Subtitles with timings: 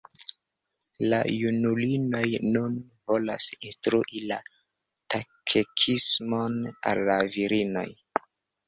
[1.11, 2.23] La junulinoj
[2.55, 2.79] nun
[3.13, 4.41] volas instrui la
[5.17, 6.59] katekismon
[6.95, 7.89] al la virinoj.